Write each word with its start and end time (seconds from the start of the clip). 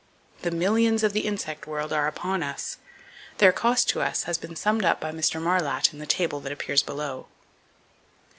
The 0.41 0.49
millions 0.49 1.03
of 1.03 1.13
the 1.13 1.27
insect 1.27 1.67
world 1.67 1.93
are 1.93 2.07
upon 2.07 2.41
us. 2.41 2.79
Their 3.37 3.51
cost 3.51 3.87
to 3.89 4.01
us 4.01 4.23
has 4.23 4.39
been 4.39 4.55
summed 4.55 4.83
up 4.83 4.99
by 4.99 5.11
Mr. 5.11 5.39
Marlatt 5.39 5.93
in 5.93 5.99
the 5.99 6.07
table 6.07 6.39
that 6.39 6.51
appears 6.51 6.81
below. 6.81 7.27